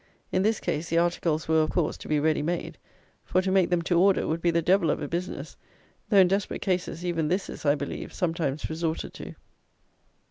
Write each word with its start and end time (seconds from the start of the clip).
In 0.31 0.41
this 0.41 0.59
case 0.59 0.89
the 0.89 0.97
articles 0.97 1.47
were, 1.47 1.61
of 1.61 1.69
course, 1.69 1.95
to 1.97 2.07
be 2.07 2.19
ready 2.19 2.41
made; 2.41 2.79
for 3.23 3.39
to 3.39 3.51
make 3.51 3.69
them 3.69 3.83
"to 3.83 3.99
order" 3.99 4.25
would 4.27 4.41
be 4.41 4.49
the 4.49 4.59
devil 4.63 4.89
of 4.89 4.99
a 4.99 5.07
business; 5.07 5.55
though 6.09 6.17
in 6.17 6.27
desperate 6.27 6.63
cases 6.63 7.05
even 7.05 7.27
this 7.27 7.51
is, 7.51 7.65
I 7.67 7.75
believe, 7.75 8.11
sometimes 8.11 8.67
resorted 8.67 9.13
to. 9.13 9.35